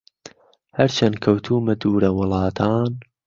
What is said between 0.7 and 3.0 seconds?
هەرچەن کەوتوومە دوورە وڵاتان